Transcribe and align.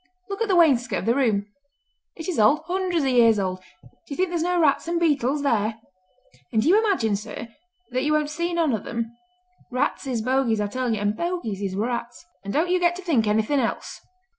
Look 0.31 0.41
at 0.41 0.47
the 0.47 0.55
wainscot 0.55 0.97
of 0.97 1.05
the 1.05 1.13
room! 1.13 1.45
It 2.15 2.27
is 2.27 2.39
old—hundreds 2.39 3.03
of 3.03 3.11
years 3.11 3.37
old! 3.37 3.59
Do 3.83 3.89
you 4.09 4.15
think 4.15 4.29
there's 4.29 4.41
no 4.41 4.59
rats 4.59 4.87
and 4.87 4.99
beetles 4.99 5.43
there! 5.43 5.79
And 6.51 6.59
do 6.63 6.69
you 6.69 6.79
imagine, 6.83 7.15
sir, 7.15 7.49
that 7.91 8.01
you 8.03 8.11
won't 8.13 8.31
see 8.31 8.51
none 8.51 8.73
of 8.73 8.83
them? 8.83 9.11
Rats 9.71 10.07
is 10.07 10.23
bogies, 10.23 10.59
I 10.59 10.65
tell 10.65 10.91
you, 10.91 10.99
and 10.99 11.15
bogies 11.15 11.61
is 11.61 11.75
rats; 11.75 12.25
and 12.43 12.51
don't 12.51 12.71
you 12.71 12.79
get 12.79 12.95
to 12.95 13.03
think 13.03 13.27
anything 13.27 13.59
else!" 13.59 14.01